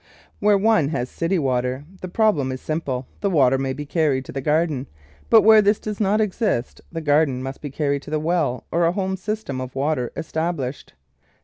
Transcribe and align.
Where 0.39 0.57
one 0.57 0.87
has 0.87 1.11
city 1.11 1.37
water 1.37 1.85
the 2.01 2.07
prob 2.07 2.35
lem 2.37 2.51
is 2.51 2.59
simple— 2.59 3.05
the 3.21 3.29
water 3.29 3.59
may 3.59 3.71
be 3.71 3.85
carried 3.85 4.25
to 4.25 4.31
the 4.31 4.41
garden; 4.41 4.87
but 5.29 5.43
where 5.43 5.61
this 5.61 5.79
does 5.79 5.99
not 5.99 6.19
exist 6.19 6.81
the 6.91 7.01
garden 7.01 7.43
must 7.43 7.61
be 7.61 7.69
carried 7.69 8.01
to 8.01 8.09
the 8.09 8.19
well 8.19 8.65
or 8.71 8.83
a 8.87 8.93
home 8.93 9.15
system 9.15 9.61
of 9.61 9.75
water 9.75 10.11
established. 10.17 10.93